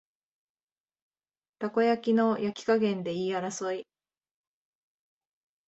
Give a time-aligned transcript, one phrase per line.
[1.59, 3.85] たこ焼きの焼き加減で言い争い